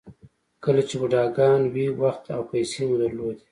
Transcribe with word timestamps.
کله 0.63 0.81
چې 0.87 0.95
بوډاګان 0.99 1.61
وئ 1.73 1.87
وخت 2.01 2.23
او 2.35 2.41
پیسې 2.51 2.81
مو 2.87 2.95
درلودې. 3.01 3.45